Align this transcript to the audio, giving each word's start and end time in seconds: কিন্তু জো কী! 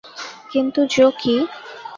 কিন্তু 0.51 0.79
জো 0.93 1.05
কী! 1.19 1.35